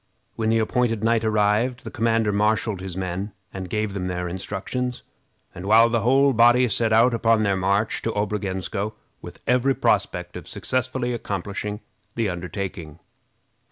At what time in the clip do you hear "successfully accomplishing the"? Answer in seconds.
10.47-12.29